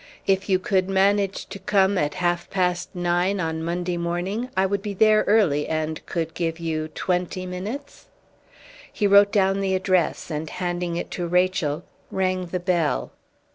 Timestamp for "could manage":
0.57-1.45